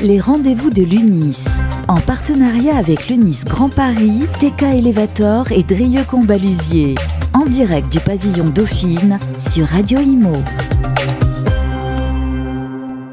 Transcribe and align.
les 0.00 0.20
rendez-vous 0.20 0.70
de 0.70 0.82
l'UNIS. 0.82 1.46
En 1.88 2.00
partenariat 2.00 2.76
avec 2.76 3.08
l'UNIS 3.08 3.44
Grand 3.46 3.70
Paris, 3.70 4.24
TK 4.40 4.62
Elevator 4.78 5.52
et 5.52 5.62
Drieux 5.62 6.04
Combalusier. 6.04 6.94
En 7.32 7.44
direct 7.44 7.90
du 7.90 8.00
pavillon 8.00 8.44
Dauphine 8.44 9.18
sur 9.40 9.66
Radio 9.66 10.00
Imo. 10.00 10.32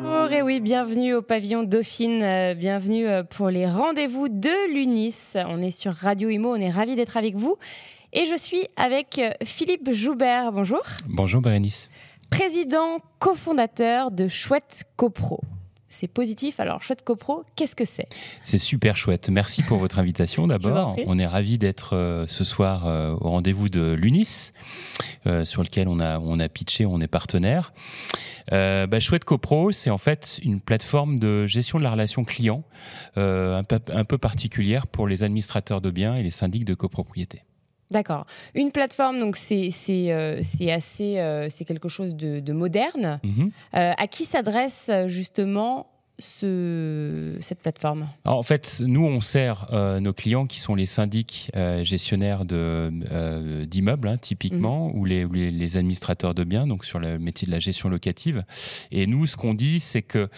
Bonjour 0.04 0.32
et 0.32 0.42
oui, 0.42 0.60
bienvenue 0.60 1.14
au 1.14 1.22
pavillon 1.22 1.64
Dauphine, 1.64 2.22
euh, 2.24 2.54
bienvenue 2.54 3.08
euh, 3.08 3.24
pour 3.24 3.50
les 3.50 3.68
rendez-vous 3.68 4.28
de 4.30 4.74
l'UNIS. 4.74 5.36
On 5.36 5.62
est 5.62 5.72
sur 5.72 5.94
Radio 5.94 6.30
Imo, 6.30 6.54
on 6.54 6.60
est 6.60 6.70
ravis 6.70 6.96
d'être 6.96 7.18
avec 7.18 7.36
vous. 7.36 7.58
Et 8.12 8.26
je 8.26 8.36
suis 8.36 8.68
avec 8.76 9.20
euh, 9.20 9.32
Philippe 9.44 9.92
Joubert. 9.92 10.52
Bonjour. 10.52 10.82
Bonjour 11.08 11.42
Bérénice. 11.42 11.90
Président 12.30 13.00
cofondateur 13.20 14.12
de 14.12 14.28
Chouette 14.28 14.84
CoPro 14.98 15.40
c'est 15.94 16.08
positif. 16.08 16.60
Alors, 16.60 16.82
Chouette 16.82 17.04
CoPro, 17.04 17.44
qu'est-ce 17.56 17.76
que 17.76 17.86
c'est? 17.86 18.08
C'est 18.44 18.58
super 18.58 18.98
chouette. 18.98 19.30
Merci 19.30 19.62
pour 19.62 19.78
votre 19.78 20.00
invitation 20.00 20.48
d'abord. 20.48 20.96
On 21.06 21.20
est 21.20 21.26
ravis 21.26 21.58
d'être 21.58 21.96
euh, 21.96 22.26
ce 22.28 22.44
soir 22.44 22.88
euh, 22.88 23.14
au 23.22 23.30
rendez-vous 23.30 23.70
de 23.70 23.94
l'UNIS, 23.94 24.54
euh, 25.28 25.46
sur 25.46 25.62
lequel 25.62 25.88
on 25.88 26.00
a, 26.00 26.20
on 26.20 26.40
a 26.40 26.50
pitché, 26.50 26.86
on 26.86 27.00
est 27.00 27.08
partenaire. 27.08 27.74
Bah, 28.52 29.00
Chouette 29.00 29.24
CoPro, 29.24 29.72
c'est 29.72 29.90
en 29.90 29.98
fait 29.98 30.40
une 30.44 30.60
plateforme 30.60 31.18
de 31.18 31.48
gestion 31.48 31.78
de 31.78 31.84
la 31.84 31.92
relation 31.92 32.24
client 32.24 32.64
un 33.16 33.64
peu, 33.64 33.80
un 33.92 34.04
peu 34.04 34.18
particulière 34.18 34.86
pour 34.88 35.08
les 35.08 35.24
administrateurs 35.24 35.80
de 35.80 35.92
biens 35.92 36.16
et 36.16 36.24
les 36.24 36.32
syndics 36.32 36.66
de 36.66 36.74
copropriété. 36.74 37.44
D'accord. 37.94 38.26
Une 38.56 38.72
plateforme, 38.72 39.20
donc 39.20 39.38
c'est 39.38 39.70
euh, 39.90 40.42
assez 40.72 41.20
euh, 41.20 41.48
c'est 41.50 41.64
quelque 41.64 41.90
chose 41.90 42.16
de, 42.16 42.52
moderne. 42.52 43.20
Mhm. 43.24 43.52
Euh, 43.76 43.94
à 43.96 44.08
qui 44.08 44.26
s'adresse 44.26 44.90
justement 45.06 45.88
ce, 46.20 47.38
cette 47.40 47.60
plateforme? 47.60 48.08
En 48.26 48.44
fait, 48.44 48.82
nous, 48.86 49.06
on 49.06 49.20
sert 49.22 49.68
nos 50.02 50.14
clients 50.14 50.46
qui 50.46 50.60
sont 50.60 50.76
les 50.76 50.86
syndics 50.86 51.52
gestionnaires 51.84 52.46
d'immeubles, 52.46 54.08
hein, 54.08 54.18
typiquement, 54.18 54.90
mhm. 54.90 55.00
ou, 55.00 55.06
les, 55.06 55.26
les, 55.26 55.78
administrateurs 55.78 56.34
de 56.34 56.44
biens, 56.44 56.68
donc 56.68 56.86
sur 56.86 57.00
le 57.00 57.20
métier 57.20 57.46
de 57.46 57.52
la 57.52 57.60
gestion 57.60 57.90
locative. 57.90 58.44
Et 58.92 59.08
nous, 59.08 59.26
ce 59.26 59.38
qu'on 59.38 59.54
dit, 59.54 59.80
c'est 59.80 60.04
que, 60.04 60.30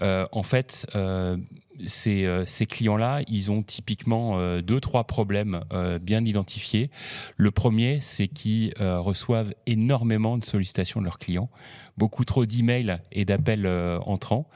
en 0.00 0.42
fait, 0.42 0.86
euh, 1.80 2.44
ces, 2.46 2.66
clients-là, 2.66 3.22
ils 3.28 3.50
ont 3.50 3.62
typiquement 3.62 4.38
euh, 4.38 4.60
deux, 4.60 4.80
trois 4.80 5.04
problèmes 5.04 5.62
euh, 5.72 5.98
bien 5.98 6.24
identifiés. 6.24 6.90
Le 7.36 7.50
premier, 7.50 7.98
c'est 8.00 8.28
qu'ils 8.28 8.74
reçoivent 8.78 9.54
énormément 9.66 10.38
de 10.38 10.44
sollicitations 10.44 11.00
de 11.00 11.04
leurs 11.04 11.18
clients 11.18 11.50
beaucoup 11.98 12.24
trop 12.24 12.46
d'emails 12.46 12.98
et 13.12 13.26
d'appels 13.26 13.66
entrants. 14.06 14.48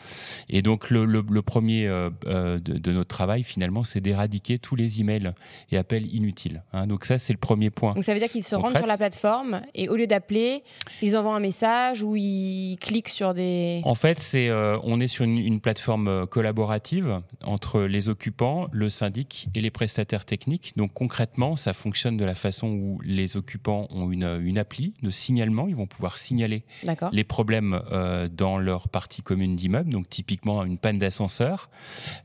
Et 0.49 0.63
donc 0.63 0.89
le, 0.89 1.43
premier 1.43 1.87
de, 1.87 2.93
notre 2.93 3.09
travail 3.09 3.43
finalement, 3.43 3.85
c'est 3.85 4.01
d'éradiquer 4.01 4.59
tous 4.59 4.75
les 4.75 5.01
emails 5.01 5.33
et 5.71 5.77
appels 5.77 6.07
inutiles. 6.15 6.63
Hein. 6.73 6.87
Donc 6.87 7.05
ça, 7.05 7.19
c'est 7.19 7.35
le 7.35 7.39
premier 7.39 7.69
point. 7.69 7.93
Donc 7.93 8.05
ça 8.05 8.15
veut 8.15 8.21
dire 8.21 8.31
qu'ils 8.31 8.43
se 8.43 8.57
rendent 8.57 8.79
sur 8.79 8.87
la 8.87 8.97
plateforme 8.97 9.61
et 9.75 9.91
au 9.91 9.97
lieu 9.97 10.07
d'appeler, 10.07 10.65
ils 11.03 11.15
envoient 11.15 11.37
un 11.37 11.41
message 11.41 12.03
ou 12.03 12.17
ils 12.17 12.79
cliquent 12.81 13.11
sur 13.11 13.35
des... 13.35 13.83
En 13.85 13.95
fait, 13.95 14.19
c'est 14.19 14.51
on 14.83 14.99
est 14.99 15.09
sur 15.09 15.25
une, 15.25 15.61
plateforme 15.61 16.27
collaborative 16.27 17.06
entre 17.43 17.83
les 17.83 18.09
occupants, 18.09 18.69
le 18.73 18.91
syndic 18.91 19.49
et 19.55 19.61
les 19.61 19.71
prestataires 19.71 20.25
techniques. 20.25 20.73
Donc 20.77 20.93
concrètement, 20.93 21.57
ça 21.57 21.73
fonctionne 21.73 22.17
de 22.17 22.25
la 22.25 22.35
façon 22.35 22.69
où 22.69 23.01
les 23.05 23.37
occupants 23.37 23.87
ont 23.91 24.11
une, 24.11 24.41
une 24.43 24.59
appli 24.59 24.95
de 25.03 25.11
signalement. 25.11 25.69
Ils 25.69 25.77
vont 25.77 25.87
pouvoir 25.87 26.19
signaler 26.19 26.65
les 27.13 27.25
problèmes 27.25 27.81
euh, 27.93 28.29
dans 28.29 28.59
leur 28.59 28.89
partie 28.89 29.23
commune 29.23 29.57
d'immeuble, 29.57 29.91
donc 29.91 30.09
typiquement 30.09 30.65
une 30.65 30.79
panne 30.79 30.99
d'ascenseur. 30.99 31.71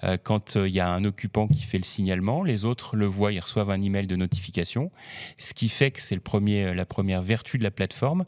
Euh, 0.04 0.18
quand 0.22 0.58
euh, 0.58 0.68
il 0.68 0.74
y 0.74 0.80
a 0.80 0.90
un 0.90 1.04
occupant 1.04 1.48
qui 1.48 1.62
fait 1.62 1.78
le 1.78 1.84
signalement, 1.84 2.44
les 2.44 2.66
autres 2.66 2.96
le 2.96 3.06
voient, 3.06 3.32
ils 3.32 3.40
reçoivent 3.40 3.70
un 3.70 3.82
email 3.82 4.08
de 4.08 4.16
notification, 4.16 4.92
ce 5.38 5.54
qui 5.54 5.70
fait 5.70 5.92
que 5.92 6.02
c'est 6.02 6.16
le 6.16 6.22
premier, 6.22 6.74
la 6.74 6.86
première 6.86 7.22
vertu 7.22 7.58
de 7.58 7.64
la 7.64 7.72
plateforme. 7.72 8.26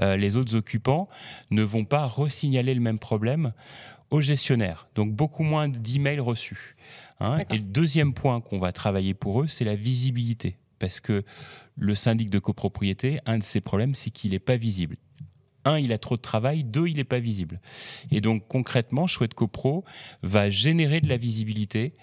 les 0.00 0.36
autres 0.36 0.54
occupants 0.54 1.08
ne 1.50 1.62
vont 1.62 1.84
pas 1.84 2.06
resignaler 2.06 2.74
le 2.74 2.80
même 2.80 2.98
problème 2.98 3.52
au 4.12 4.20
gestionnaire, 4.20 4.86
donc 4.94 5.12
beaucoup 5.12 5.42
moins 5.42 5.68
d'emails 5.68 6.20
reçus. 6.20 6.76
Hein. 7.18 7.38
Et 7.50 7.56
le 7.56 7.64
deuxième 7.64 8.14
point 8.14 8.40
qu'on 8.40 8.58
va 8.58 8.70
travailler 8.70 9.14
pour 9.14 9.42
eux, 9.42 9.48
c'est 9.48 9.64
la 9.64 9.74
visibilité. 9.74 10.56
Parce 10.78 11.00
que 11.00 11.24
le 11.76 11.94
syndic 11.94 12.30
de 12.30 12.38
copropriété, 12.38 13.20
un 13.26 13.38
de 13.38 13.42
ses 13.42 13.60
problèmes, 13.60 13.94
c'est 13.94 14.10
qu'il 14.10 14.32
n'est 14.32 14.38
pas 14.38 14.56
visible 14.56 14.96
un, 15.64 15.78
il 15.78 15.92
a 15.92 15.98
trop 15.98 16.16
de 16.16 16.20
travail, 16.22 16.64
deux, 16.64 16.88
il 16.88 16.96
n'est 16.96 17.04
pas 17.04 17.20
visible. 17.20 17.60
Et 18.10 18.20
donc 18.20 18.46
concrètement, 18.48 19.06
Chouette 19.06 19.34
CoPro 19.34 19.84
va 20.22 20.50
générer 20.50 21.00
de 21.00 21.08
la 21.08 21.16
visibilité 21.16 21.94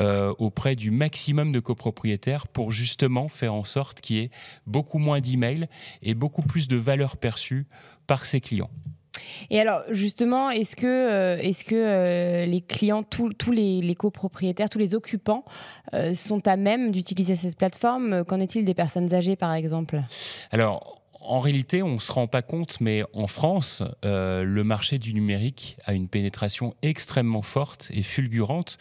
euh, 0.00 0.34
auprès 0.38 0.76
du 0.76 0.90
maximum 0.90 1.52
de 1.52 1.60
copropriétaires 1.60 2.46
pour 2.46 2.72
justement 2.72 3.28
faire 3.28 3.54
en 3.54 3.64
sorte 3.64 4.00
qu'il 4.00 4.16
y 4.16 4.20
ait 4.20 4.30
beaucoup 4.66 4.98
moins 4.98 5.20
d'emails 5.20 5.68
et 6.02 6.14
beaucoup 6.14 6.42
plus 6.42 6.68
de 6.68 6.76
valeur 6.76 7.16
perçue 7.16 7.66
par 8.06 8.26
ses 8.26 8.40
clients. 8.40 8.70
Et 9.50 9.60
alors, 9.60 9.82
justement, 9.90 10.50
est-ce 10.50 10.76
que, 10.76 10.86
euh, 10.86 11.52
euh, 11.72 12.46
les 12.46 12.60
clients, 12.60 13.02
tous 13.02 13.50
les, 13.50 13.94
copropriétaires, 13.94 14.68
tous 14.70 14.78
les 14.78 14.94
occupants 14.94 15.44
sont 16.14 16.46
à 16.46 16.56
même 16.56 16.90
d'utiliser 16.90 17.36
cette 17.36 17.56
plateforme? 17.56 18.24
Qu'en 18.24 18.40
est-il 18.40 18.64
des 18.64 18.74
personnes 18.74 19.14
âgées, 19.14 19.36
par 19.36 19.52
exemple? 19.54 20.00
Alors, 20.50 20.95
en 21.28 21.40
réalité, 21.40 21.82
on 21.82 21.94
ne 21.94 21.98
se 21.98 22.12
rend 22.12 22.26
pas 22.26 22.42
compte, 22.42 22.80
mais 22.80 23.02
en 23.12 23.26
France, 23.26 23.82
euh, 24.04 24.44
le 24.44 24.64
marché 24.64 24.98
du 24.98 25.12
numérique 25.12 25.76
a 25.84 25.92
une 25.92 26.08
pénétration 26.08 26.74
extrêmement 26.82 27.42
forte 27.42 27.90
et 27.92 28.02
fulgurante. 28.02 28.78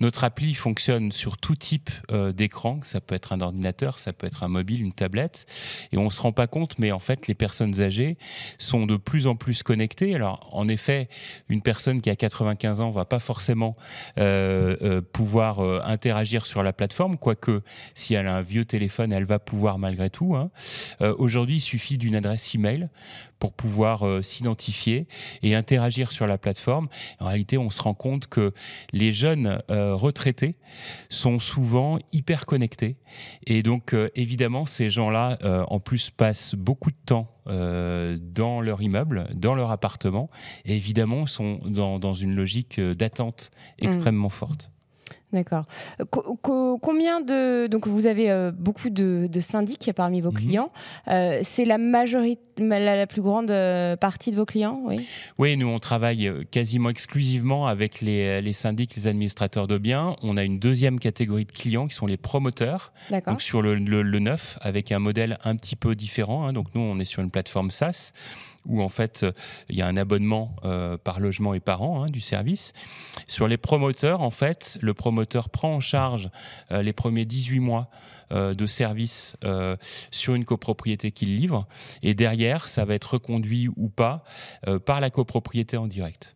Notre 0.00 0.24
appli 0.24 0.54
fonctionne 0.54 1.12
sur 1.12 1.38
tout 1.38 1.54
type 1.54 1.90
euh, 2.10 2.32
d'écran. 2.32 2.80
Ça 2.82 3.00
peut 3.00 3.14
être 3.14 3.32
un 3.32 3.40
ordinateur, 3.40 3.98
ça 3.98 4.12
peut 4.12 4.26
être 4.26 4.42
un 4.42 4.48
mobile, 4.48 4.82
une 4.82 4.92
tablette. 4.92 5.46
Et 5.92 5.98
on 5.98 6.04
ne 6.04 6.10
se 6.10 6.20
rend 6.20 6.32
pas 6.32 6.46
compte, 6.46 6.78
mais 6.78 6.92
en 6.92 6.98
fait, 6.98 7.28
les 7.28 7.34
personnes 7.34 7.80
âgées 7.80 8.16
sont 8.58 8.86
de 8.86 8.96
plus 8.96 9.26
en 9.26 9.36
plus 9.36 9.62
connectées. 9.62 10.14
Alors, 10.14 10.48
en 10.52 10.68
effet, 10.68 11.08
une 11.48 11.62
personne 11.62 12.00
qui 12.00 12.10
a 12.10 12.16
95 12.16 12.80
ans 12.80 12.90
va 12.90 13.04
pas 13.04 13.20
forcément 13.20 13.76
euh, 14.18 15.00
pouvoir 15.00 15.60
interagir 15.86 16.46
sur 16.46 16.62
la 16.62 16.72
plateforme, 16.72 17.18
quoique 17.18 17.62
si 17.94 18.14
elle 18.14 18.26
a 18.26 18.36
un 18.36 18.42
vieux 18.42 18.64
téléphone, 18.64 19.12
elle 19.12 19.24
va 19.24 19.38
pouvoir 19.38 19.78
malgré 19.78 20.10
tout. 20.10 20.34
Hein. 20.34 20.50
Aujourd'hui, 21.18 21.56
il 21.56 21.60
suffit 21.60 21.83
d'une 21.92 22.16
adresse 22.16 22.54
email 22.54 22.88
pour 23.38 23.52
pouvoir 23.52 24.06
euh, 24.06 24.22
s'identifier 24.22 25.06
et 25.42 25.54
interagir 25.54 26.12
sur 26.12 26.26
la 26.26 26.38
plateforme. 26.38 26.88
En 27.20 27.26
réalité, 27.26 27.58
on 27.58 27.70
se 27.70 27.82
rend 27.82 27.94
compte 27.94 28.26
que 28.26 28.52
les 28.92 29.12
jeunes 29.12 29.62
euh, 29.70 29.94
retraités 29.94 30.56
sont 31.10 31.38
souvent 31.38 31.98
hyper 32.12 32.46
connectés. 32.46 32.96
Et 33.46 33.62
donc, 33.62 33.92
euh, 33.92 34.08
évidemment, 34.14 34.66
ces 34.66 34.90
gens-là, 34.90 35.38
en 35.68 35.80
plus, 35.80 36.10
passent 36.10 36.54
beaucoup 36.54 36.90
de 36.90 36.96
temps 37.04 37.30
dans 37.46 38.60
leur 38.62 38.80
immeuble, 38.80 39.28
dans 39.34 39.54
leur 39.54 39.70
appartement, 39.70 40.30
et 40.64 40.76
évidemment 40.76 41.26
sont 41.26 41.60
dans, 41.66 41.98
dans 41.98 42.14
une 42.14 42.34
logique 42.34 42.80
d'attente 42.80 43.50
mmh. 43.80 43.84
extrêmement 43.84 44.30
forte. 44.30 44.70
D'accord. 45.32 45.64
combien 46.80 47.20
de 47.20 47.66
donc 47.66 47.88
vous 47.88 48.06
avez 48.06 48.30
euh, 48.30 48.52
beaucoup 48.52 48.88
de, 48.88 49.28
syndics 49.40 49.90
parmi 49.94 50.20
vos 50.20 50.30
mhm. 50.30 50.38
clients. 50.38 50.72
Euh, 51.08 51.40
c'est 51.42 51.64
la 51.64 51.76
majorité, 51.76 52.40
la, 52.58 53.06
plus 53.06 53.20
grande 53.20 53.50
euh, 53.50 53.96
partie 53.96 54.30
de 54.30 54.36
vos 54.36 54.44
clients, 54.44 54.80
oui? 54.84 55.04
Oui, 55.38 55.56
nous 55.56 55.66
on 55.66 55.80
travaille 55.80 56.30
quasiment 56.52 56.88
exclusivement 56.88 57.66
avec 57.66 58.00
les, 58.00 58.40
les, 58.40 58.52
syndics, 58.52 58.94
les 58.94 59.08
administrateurs 59.08 59.66
de 59.66 59.76
biens. 59.76 60.14
On 60.22 60.36
a 60.36 60.44
une 60.44 60.60
deuxième 60.60 61.00
catégorie 61.00 61.46
de 61.46 61.52
clients 61.52 61.88
qui 61.88 61.94
sont 61.94 62.06
les 62.06 62.16
promoteurs. 62.16 62.92
Donc 63.26 63.42
sur 63.42 63.60
le, 63.60 63.74
le, 63.74 64.18
neuf 64.20 64.58
avec 64.60 64.92
un 64.92 65.00
modèle 65.00 65.38
un 65.42 65.56
petit 65.56 65.76
peu 65.76 65.96
différent. 65.96 66.46
Hein. 66.46 66.52
Donc 66.52 66.68
nous 66.74 66.80
on 66.80 66.98
est 67.00 67.04
sur 67.04 67.22
une 67.22 67.30
plateforme 67.30 67.70
SaaS 67.70 68.12
où 68.66 68.82
en 68.82 68.88
fait 68.88 69.22
euh, 69.22 69.32
il 69.68 69.76
y 69.76 69.82
a 69.82 69.86
un 69.86 69.96
abonnement 69.96 70.56
euh, 70.64 70.96
par 70.96 71.20
logement 71.20 71.54
et 71.54 71.60
par 71.60 71.82
an 71.82 72.04
hein, 72.04 72.06
du 72.06 72.20
service. 72.20 72.72
Sur 73.26 73.48
les 73.48 73.56
promoteurs, 73.56 74.20
en 74.20 74.30
fait, 74.30 74.78
le 74.80 74.94
promoteur 74.94 75.48
prend 75.48 75.74
en 75.74 75.80
charge 75.80 76.30
euh, 76.72 76.82
les 76.82 76.92
premiers 76.92 77.24
18 77.24 77.60
mois 77.60 77.88
de 78.30 78.66
service 78.66 79.36
sur 80.10 80.34
une 80.34 80.46
copropriété 80.46 81.12
qu'il 81.12 81.36
livre 81.36 81.68
et 82.02 82.14
derrière, 82.14 82.66
ça 82.66 82.84
va 82.84 82.94
être 82.94 83.12
reconduit 83.14 83.68
ou 83.76 83.90
pas 83.90 84.24
par 84.86 85.00
la 85.02 85.10
copropriété 85.10 85.76
en 85.76 85.86
direct. 85.86 86.34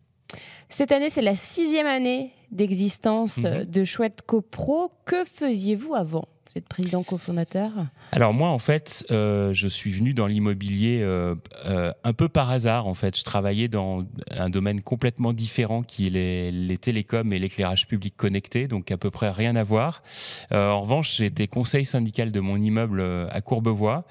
Cette 0.69 0.93
année, 0.93 1.09
c'est 1.11 1.23
la 1.23 1.35
sixième 1.35 1.87
année 1.87 2.31
d'existence 2.53 3.39
mhm. 3.39 3.65
de 3.65 3.85
Chouette 3.85 4.23
CoPro. 4.27 4.93
Que 5.07 5.25
faisiez-vous 5.25 5.95
avant? 5.95 6.29
Vous 6.51 6.57
êtes 6.57 6.67
président 6.67 7.03
cofondateur 7.03 7.73
Alors 8.13 8.33
moi, 8.33 8.49
en 8.49 8.59
fait, 8.59 9.05
euh, 9.11 9.53
je 9.53 9.69
suis 9.69 9.91
venu 9.91 10.15
dans 10.15 10.27
l'immobilier 10.27 11.01
euh, 11.03 11.35
euh, 11.67 11.93
un 12.05 12.15
peu 12.15 12.31
par 12.31 12.49
hasard. 12.49 12.87
En 12.87 12.95
fait, 12.95 13.19
je 13.19 13.23
travaillais 13.23 13.69
dans 13.69 14.07
un 14.31 14.49
domaine 14.49 14.81
complètement 14.81 15.35
différent 15.35 15.83
qui 15.83 16.07
est 16.07 16.11
les, 16.11 16.51
les 16.51 16.77
télécoms 16.79 17.35
et 17.35 17.39
l'éclairage 17.39 17.87
public 17.87 18.17
connecté, 18.17 18.67
donc 18.67 18.91
à 18.91 18.97
peu 18.97 19.11
près 19.11 19.31
rien 19.31 19.57
à 19.57 19.63
voir. 19.63 20.03
en 20.51 20.81
revanche, 20.81 21.21
été 21.21 21.49
conseil 21.49 21.85
syndical 21.85 22.33
de 22.33 22.41
mon 22.41 22.57
immeuble 22.57 23.03
à 23.31 23.41
Courbevoie. 23.43 24.05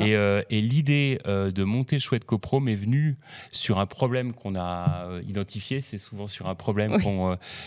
Et, 0.00 0.12
et 0.12 0.60
l'idée 0.60 1.20
de 1.26 1.64
monter 1.64 2.00
Chouette 2.00 2.24
CoPro 2.24 2.58
m'est 2.58 2.74
venue 2.74 3.16
sur 3.52 3.78
un 3.78 3.86
problème 3.86 4.32
qu'on 4.32 4.56
a 4.56 5.06
identifié. 5.28 5.80
C'est 5.80 5.98
souvent 5.98 6.26
sur 6.26 6.48
un 6.48 6.56
problème 6.56 6.96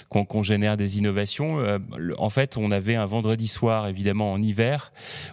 qu'on 0.10 0.44
génère 0.44 0.76
des 0.76 0.98
innovations. 0.98 1.60
en 2.18 2.30
fait, 2.30 2.58
on 2.58 2.72
avait 2.72 2.96
un 2.96 3.06
vendredi 3.06 3.48
soir, 3.48 3.88
évidemment, 3.88 4.09
en 4.12 4.42
hiver, 4.42 4.92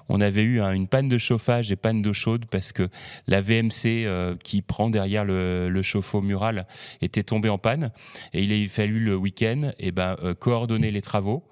on 0.09 0.21
avait 0.21 0.43
eu 0.43 0.61
une 0.61 0.87
panne 0.87 1.09
de 1.09 1.19
chauffage 1.19 1.73
et 1.73 1.77
panne 1.77 2.03
d'eau 2.03 2.13
chaude 2.13 2.45
parce 2.51 2.73
que 2.73 2.89
la 3.27 3.41
VMC 3.41 4.05
euh, 4.05 4.37
qui 4.43 4.63
prend 4.63 4.91
derrière 4.91 5.25
le, 5.25 5.83
chauffe-eau 5.83 6.21
mural 6.21 6.67
était 7.01 7.23
tombée 7.23 7.49
en 7.49 7.59
panne 7.59 7.91
et 8.33 8.43
il 8.43 8.53
a 8.53 8.69
fallu 8.69 9.01
le 9.01 9.17
week-end 9.17 9.71
et 9.79 9.89
eh 9.89 9.93
ben, 9.93 10.17
euh, 10.23 10.35
coordonner 10.35 10.91
les 10.91 11.03
travaux. 11.03 11.45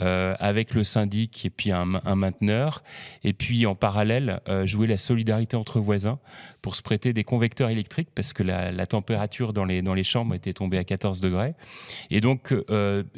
Euh, 0.00 0.34
avec 0.38 0.74
le 0.74 0.84
syndic 0.84 1.44
et 1.44 1.50
puis 1.50 1.72
un, 1.72 1.84
mainteneur, 1.84 2.82
et 3.24 3.32
puis 3.32 3.66
en 3.66 3.74
parallèle 3.74 4.40
jouer 4.64 4.86
la 4.86 4.98
solidarité 4.98 5.56
entre 5.56 5.80
voisins 5.80 6.18
pour 6.60 6.76
se 6.76 6.82
prêter 6.82 7.12
des 7.12 7.24
convecteurs 7.24 7.70
électriques 7.70 8.08
parce 8.14 8.32
que 8.32 8.42
la, 8.42 8.86
température 8.86 9.52
dans 9.52 9.64
les, 9.64 9.82
dans 9.82 9.94
les 9.94 10.04
chambres 10.04 10.34
était 10.34 10.52
tombée 10.52 10.78
à 10.78 10.84
14 10.84 11.20
degrés. 11.20 11.54
Et 12.10 12.20
donc 12.20 12.54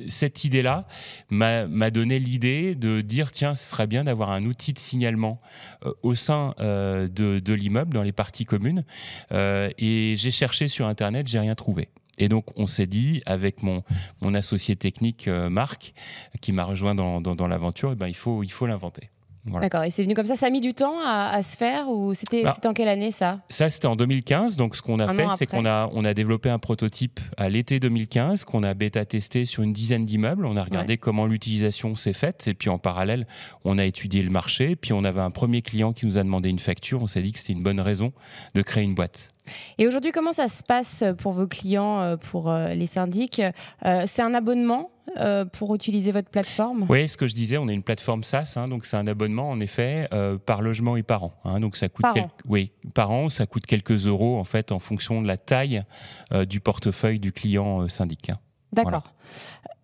cette 0.09 0.45
idée-là 0.45 0.87
m'a 1.31 1.91
donné 1.91 2.19
l'idée 2.19 2.75
de 2.75 3.01
dire 3.01 3.33
tiens, 3.33 3.55
ce 3.55 3.71
serait 3.71 3.87
bien 3.87 4.05
d'avoir 4.05 4.31
un 4.31 4.45
outil 4.45 4.73
de 4.73 4.79
signalement 4.79 5.41
euh, 5.85 5.93
au 6.03 6.15
sein 6.15 6.55
euh, 6.61 7.09
de, 7.09 7.53
l'immeuble, 7.53 7.95
dans 7.95 8.03
les 8.03 8.13
parties 8.13 8.45
communes. 8.45 8.85
Euh, 9.33 9.71
et 9.79 10.15
j'ai 10.17 10.31
cherché 10.31 10.69
sur 10.69 10.87
Internet, 10.87 11.27
j'ai 11.29 11.39
rien 11.39 11.55
trouvé. 11.55 11.89
Et 12.19 12.29
donc, 12.29 12.47
on 12.57 12.67
s'est 12.67 12.87
dit, 12.87 13.23
avec 13.27 13.63
mon, 13.63 13.83
mon 14.21 14.35
associé 14.35 14.77
technique, 14.77 15.29
Marc, 15.29 15.95
qui 16.41 16.53
m'a 16.53 16.65
rejoint 16.65 16.95
dans, 16.95 17.21
dans, 17.21 17.49
l'aventure, 17.49 17.93
eh 17.93 17.97
ben, 17.97 18.09
il 18.09 18.15
faut 18.15 18.67
l'inventer. 18.67 19.11
D'accord. 19.47 19.85
Et 19.85 19.91
c'est 19.91 20.03
venu 20.03 20.15
comme 20.15 20.25
ça. 20.27 20.37
Ça 20.37 20.47
a 20.47 20.51
mis 20.51 20.61
du 20.61 20.73
temps 20.73 20.97
à, 21.05 21.43
se 21.43 21.57
faire 21.57 21.89
ou 21.89 22.15
c'était 22.15 22.43
bah, 22.43 22.57
en 22.65 22.73
quelle 22.73 22.89
année 22.89 23.11
ça? 23.11 23.41
Ça 23.51 23.69
c'était 23.69 23.87
en 23.87 23.97
2015. 23.97 24.57
Donc 24.57 24.75
ce 24.75 24.83
qu'on 24.83 24.99
a 25.01 25.15
fait, 25.15 25.27
c'est 25.37 25.47
qu'on 25.47 25.67
a 25.67 25.91
on 25.93 26.05
a 26.05 26.15
développé 26.15 26.49
un 26.49 26.59
prototype 26.59 27.21
à 27.37 27.49
l'été 27.49 27.79
2015 27.79 28.45
qu'on 28.45 28.63
a 28.63 28.73
bêta 28.73 29.05
testé 29.05 29.45
sur 29.45 29.63
une 29.63 29.73
dizaine 29.73 30.07
d'immeubles. 30.07 30.47
On 30.47 30.57
a 30.57 30.65
regardé 30.65 30.97
comment 30.97 31.27
l'utilisation 31.27 31.95
s'est 31.95 32.15
faite 32.15 32.49
et 32.49 32.55
puis 32.55 32.71
en 32.71 32.79
parallèle, 32.79 33.27
on 33.65 33.77
a 33.77 33.85
étudié 33.85 34.23
le 34.23 34.31
marché. 34.31 34.77
Puis 34.77 34.93
on 34.93 35.05
avait 35.05 35.21
un 35.21 35.31
premier 35.31 35.61
client 35.61 35.93
qui 35.93 36.07
nous 36.07 36.17
a 36.17 36.23
demandé 36.23 36.49
une 36.49 36.59
facture. 36.59 37.03
On 37.03 37.07
s'est 37.07 37.23
dit 37.23 37.33
que 37.33 37.39
c'était 37.39 37.53
une 37.53 37.63
bonne 37.63 37.81
raison 37.81 38.13
de 38.55 38.63
créer 38.63 38.85
une 38.85 38.95
boîte. 38.95 39.34
Et 39.79 39.87
aujourd'hui, 39.87 40.13
comment 40.13 40.33
ça 40.33 40.49
se 40.49 40.63
passe 40.63 41.05
pour 41.19 41.33
vos 41.33 41.47
clients, 41.47 42.01
euh, 42.01 42.17
pour 42.17 42.51
euh, 42.51 42.69
les 42.75 42.87
syndics 42.87 43.41
euh, 43.85 44.05
C'est 44.07 44.23
un 44.23 44.35
abonnement 44.35 44.91
euh, 45.19 45.45
pour 45.45 45.75
utiliser 45.75 46.13
votre 46.13 46.31
plateforme? 46.31 46.87
Oui, 46.89 47.07
ce 47.07 47.17
que 47.17 47.29
je 47.29 47.35
disais, 47.35 47.59
on 47.59 47.69
est 47.69 47.75
une 47.75 47.83
plateforme 47.83 48.25
SaaS, 48.25 48.55
hein, 48.57 48.69
donc 48.69 48.87
c'est 48.87 48.97
un 48.97 49.07
abonnement 49.07 49.51
en 49.51 49.61
effet 49.61 50.09
euh, 50.13 50.39
par 50.39 50.63
logement 50.63 50.97
et 50.97 51.03
par 51.03 51.25
an. 51.25 51.33
Hein, 51.45 51.61
donc 51.61 51.77
ça 51.77 51.89
coûte 51.89 52.03
par 52.03 52.17
an. 52.17 52.31
oui 52.47 52.73
par 52.95 53.11
an, 53.11 53.29
ça 53.29 53.47
coûte 53.47 53.67
quelques 53.67 54.07
euros 54.07 54.39
en 54.39 54.45
fait 54.45 54.73
en 54.73 54.79
fonction 54.79 55.21
de 55.21 55.27
la 55.27 55.37
taille 55.37 55.85
euh, 56.33 56.47
du 56.47 56.61
portefeuille 56.61 57.21
du 57.21 57.33
client 57.33 57.87
syndic. 57.89 58.31
Hein. 58.31 58.39
D'accord. 58.73 59.13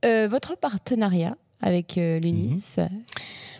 votre 0.02 0.56
partenariat 0.56 1.36
avec 1.60 1.96
l'UNIS 1.96 2.76
mhm. 2.78 2.88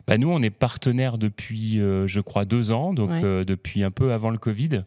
Bah, 0.07 0.19
nous, 0.19 0.31
on 0.31 0.43
est 0.43 0.51
partenaire 0.51 1.19
depuis, 1.19 1.81
euh, 1.81 2.07
je 2.07 2.21
crois, 2.21 2.45
deux 2.45 2.73
ans, 2.73 2.93
donc 2.93 3.11
euh, 3.11 3.45
depuis 3.45 3.83
un 3.83 3.91
peu 3.91 4.13
avant 4.13 4.31
le 4.31 4.39
Covid. 4.39 4.83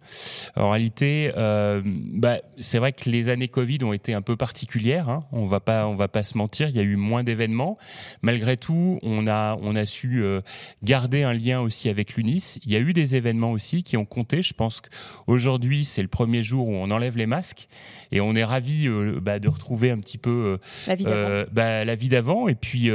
En 0.55 0.69
réalité, 0.69 1.31
euh, 1.37 1.81
bah, 1.85 2.37
c'est 2.59 2.79
vrai 2.79 2.93
que 2.93 3.09
les 3.09 3.29
années 3.29 3.47
Covid 3.47 3.79
ont 3.83 3.93
été 3.93 4.13
un 4.13 4.21
peu 4.21 4.35
particulières. 4.35 5.09
Hein. 5.09 5.23
On 5.31 5.45
va 5.45 5.59
pas, 5.59 5.87
on 5.87 5.95
va 5.95 6.07
pas 6.07 6.23
se 6.23 6.37
mentir. 6.37 6.69
Il 6.69 6.75
y 6.75 6.79
a 6.79 6.83
eu 6.83 6.95
moins 6.95 7.23
d'événements. 7.23 7.77
Malgré 8.21 8.57
tout, 8.57 8.99
on 9.01 9.27
a, 9.27 9.57
on 9.61 9.75
a 9.75 9.85
su 9.85 10.23
garder 10.83 11.23
un 11.23 11.33
lien 11.33 11.61
aussi 11.61 11.89
avec 11.89 12.15
l'UNIS. 12.15 12.59
Il 12.65 12.71
y 12.71 12.75
a 12.75 12.79
eu 12.79 12.93
des 12.93 13.15
événements 13.15 13.51
aussi 13.51 13.83
qui 13.83 13.97
ont 13.97 14.05
compté. 14.05 14.41
Je 14.41 14.53
pense 14.53 14.81
qu'aujourd'hui, 14.81 15.85
c'est 15.85 16.01
le 16.01 16.07
premier 16.07 16.43
jour 16.43 16.67
où 16.67 16.73
on 16.73 16.91
enlève 16.91 17.17
les 17.17 17.25
masques 17.25 17.67
et 18.11 18.21
on 18.21 18.35
est 18.35 18.43
ravi 18.43 18.87
bah, 19.21 19.39
de 19.39 19.49
retrouver 19.49 19.91
un 19.91 19.99
petit 19.99 20.17
peu 20.17 20.59
la 20.87 21.95
vie 21.95 22.09
d'avant 22.09 22.47
et 22.47 22.55
puis 22.55 22.89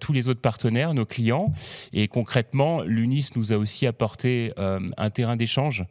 tous 0.00 0.12
les 0.12 0.28
autres 0.28 0.40
partenaires 0.40 0.93
nos 0.94 1.04
clients. 1.04 1.52
Et 1.92 2.08
concrètement, 2.08 2.82
l'UNIS 2.82 3.30
nous 3.36 3.52
a 3.52 3.56
aussi 3.56 3.86
apporté 3.86 4.52
euh, 4.58 4.80
un 4.96 5.10
terrain 5.10 5.36
d'échange 5.36 5.84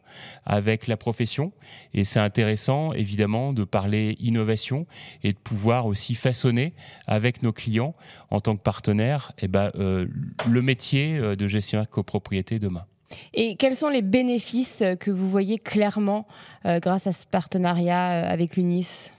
avec 0.44 0.86
la 0.86 0.96
profession. 0.96 1.52
Et 1.92 2.04
c'est 2.04 2.20
intéressant, 2.20 2.92
évidemment, 2.92 3.52
de 3.52 3.64
parler 3.64 4.16
innovation 4.20 4.86
et 5.22 5.32
de 5.32 5.38
pouvoir 5.38 5.86
aussi 5.86 6.14
façonner 6.14 6.74
avec 7.06 7.42
nos 7.42 7.52
clients 7.52 7.94
en 8.30 8.40
tant 8.40 8.56
que 8.56 8.62
partenaires 8.62 9.32
et 9.38 9.44
eh 9.44 9.48
ben, 9.48 9.70
euh, 9.76 10.06
le 10.48 10.62
métier 10.62 11.16
euh, 11.16 11.36
de 11.36 11.46
gestionnaire 11.46 11.88
copropriété 11.88 12.58
demain. 12.58 12.84
Et 13.32 13.54
quels 13.56 13.76
sont 13.76 13.90
les 13.90 14.02
bénéfices 14.02 14.82
que 14.98 15.10
vous 15.10 15.30
voyez 15.30 15.58
clairement 15.58 16.26
grâce 16.64 17.06
à 17.06 17.12
ce 17.12 17.24
partenariat 17.26 18.26
avec 18.28 18.56
l'UNIS? 18.56 19.12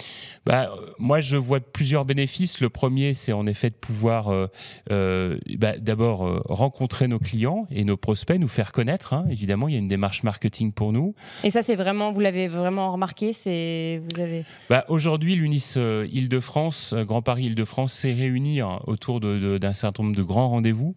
Bah, 0.45 0.69
moi, 0.99 1.21
je 1.21 1.37
vois 1.37 1.59
plusieurs 1.59 2.05
bénéfices. 2.05 2.61
Le 2.61 2.69
premier, 2.69 3.13
c'est 3.15 3.33
en 3.33 3.47
effet 3.47 3.71
de 3.71 3.75
pouvoir 3.75 4.29
euh, 4.29 4.47
euh, 4.91 5.37
bah, 5.57 5.77
d'abord 5.79 6.25
euh, 6.25 6.41
rencontrer 6.45 7.07
nos 7.07 7.17
clients 7.17 7.67
et 7.71 7.83
nos 7.83 7.97
prospects, 7.97 8.39
nous 8.39 8.47
faire 8.47 8.71
connaître. 8.71 9.13
Hein. 9.13 9.25
Évidemment, 9.29 9.67
il 9.67 9.73
y 9.73 9.75
a 9.75 9.79
une 9.79 9.87
démarche 9.87 10.23
marketing 10.23 10.71
pour 10.71 10.93
nous. 10.93 11.15
Et 11.43 11.49
ça, 11.49 11.63
c'est 11.63 11.75
vraiment, 11.75 12.11
vous 12.11 12.19
l'avez 12.19 12.47
vraiment 12.47 12.91
remarqué 12.91 13.33
c'est, 13.33 14.01
vous 14.13 14.21
avez... 14.21 14.45
bah, 14.69 14.85
Aujourd'hui, 14.87 15.35
l'UNIS 15.35 15.77
Île-de-France, 15.77 16.93
Grand 16.99 17.23
Paris 17.23 17.45
Île-de-France, 17.45 17.93
s'est 17.93 18.13
réuni 18.13 18.61
hein, 18.61 18.79
autour 18.85 19.19
d'un 19.19 19.73
certain 19.73 20.03
nombre 20.03 20.15
de 20.15 20.23
grands 20.23 20.49
rendez-vous. 20.49 20.95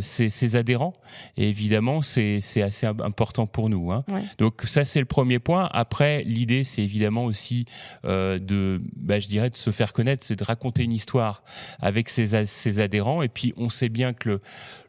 ses 0.00 0.56
adhérents. 0.56 0.94
Et 1.36 1.48
évidemment, 1.48 2.00
c'est 2.00 2.62
assez 2.62 2.86
important 2.86 3.46
pour 3.46 3.68
nous. 3.68 3.92
Hein. 3.92 4.04
Donc 4.38 4.62
ça, 4.64 4.84
c'est 4.84 5.00
le 5.00 5.06
premier 5.06 5.38
point. 5.38 5.68
Après, 5.72 6.24
l'idée, 6.24 6.64
c'est 6.64 6.82
évidemment 6.82 7.24
aussi 7.26 7.66
de 8.04 8.53
bah, 8.96 9.20
je 9.20 9.28
dirais, 9.28 9.50
de 9.50 9.56
se 9.56 9.70
faire 9.70 9.92
connaître, 9.92 10.24
c'est 10.24 10.36
de 10.36 10.44
raconter 10.44 10.82
une 10.82 10.92
histoire 10.92 11.42
avec 11.80 12.08
ses, 12.08 12.34
adhérents. 12.80 13.22
Et 13.22 13.28
puis, 13.28 13.54
on 13.56 13.68
sait 13.68 13.88
bien 13.88 14.12
que 14.12 14.40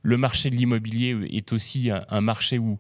le, 0.02 0.18
marché 0.18 0.50
de 0.50 0.56
l'immobilier 0.56 1.18
est 1.32 1.54
aussi 1.54 1.90
un 1.92 2.22
marché 2.22 2.60
où, 2.60 2.80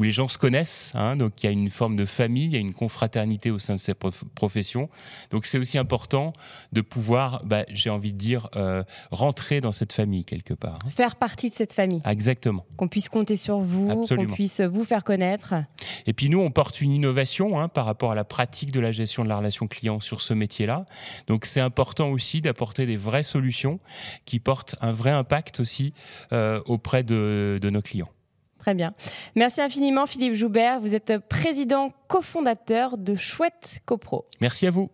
où 0.00 0.02
les 0.02 0.12
gens 0.12 0.28
se 0.28 0.38
connaissent. 0.38 0.92
Hein, 0.94 1.14
donc 1.14 1.42
il 1.42 1.46
y 1.46 1.48
a 1.50 1.52
une 1.52 1.68
forme 1.68 1.94
de 1.94 2.06
famille, 2.06 2.46
il 2.46 2.52
y 2.54 2.56
a 2.56 2.58
une 2.58 2.72
confraternité 2.72 3.50
au 3.50 3.58
sein 3.58 3.74
de 3.74 3.80
cette 3.80 3.98
profession. 4.34 4.88
Donc 5.30 5.44
c'est 5.44 5.58
aussi 5.58 5.76
important 5.76 6.32
de 6.72 6.80
pouvoir, 6.80 7.42
bah, 7.44 7.66
j'ai 7.68 7.90
envie 7.90 8.12
de 8.12 8.16
dire, 8.16 8.48
euh, 8.56 8.82
rentrer 9.10 9.60
dans 9.60 9.72
cette 9.72 9.92
famille 9.92 10.24
quelque 10.24 10.54
part. 10.54 10.78
Hein. 10.86 10.90
Faire 10.90 11.16
partie 11.16 11.50
de 11.50 11.54
cette 11.54 11.74
famille. 11.74 12.00
Exactement. 12.06 12.64
Qu'on 12.78 12.88
puisse 12.88 13.10
compter 13.10 13.36
sur 13.36 13.58
vous, 13.58 14.06
qu'on 14.06 14.26
puisse 14.26 14.62
vous 14.62 14.84
faire 14.84 15.04
connaître. 15.04 15.52
Et 16.06 16.14
puis 16.14 16.30
nous, 16.30 16.40
on 16.40 16.50
porte 16.50 16.80
une 16.80 16.92
innovation 16.92 17.60
hein, 17.60 17.68
par 17.68 17.84
rapport 17.84 18.12
à 18.12 18.14
la 18.14 18.24
pratique 18.24 18.72
de 18.72 18.80
la 18.80 18.92
gestion 18.92 19.22
de 19.22 19.28
la 19.28 19.36
relation 19.36 19.66
client 19.66 20.00
sur 20.00 20.22
ce 20.22 20.32
métier-là. 20.32 20.86
Donc 21.26 21.44
c'est 21.44 21.60
important 21.60 22.08
aussi 22.08 22.40
d'apporter 22.40 22.86
des 22.86 22.96
vraies 22.96 23.22
solutions 23.22 23.80
qui 24.24 24.40
portent 24.40 24.76
un 24.80 24.92
vrai 24.92 25.10
impact 25.10 25.60
aussi 25.60 25.92
euh, 26.32 26.62
auprès 26.64 27.04
de 27.04 27.60
nos 27.70 27.82
clients. 27.82 28.08
Très 28.60 28.74
bien. 28.74 28.92
Merci 29.34 29.60
infiniment 29.62 30.06
Philippe 30.06 30.34
Joubert. 30.34 30.80
Vous 30.80 30.94
êtes 30.94 31.18
président 31.28 31.92
cofondateur 32.08 32.98
de 32.98 33.16
Chouette 33.16 33.80
CoPro. 33.86 34.26
Merci 34.40 34.66
à 34.66 34.70
vous. 34.70 34.90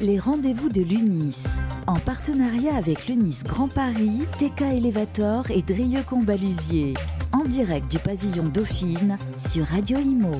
Les 0.00 0.18
rendez-vous 0.18 0.70
de 0.70 0.80
l'UNIS. 0.80 1.44
En 1.86 1.98
partenariat 1.98 2.74
avec 2.74 3.06
l'UNIS 3.06 3.42
Grand 3.44 3.68
Paris, 3.68 4.22
TK 4.38 4.62
Elevator 4.62 5.50
et 5.50 5.60
Drieux 5.60 6.02
Combalusier. 6.02 6.94
En 7.32 7.42
direct 7.42 7.90
du 7.90 7.98
pavillon 7.98 8.44
Dauphine 8.44 9.18
sur 9.38 9.66
Radio 9.66 9.98
Imo. 9.98 10.32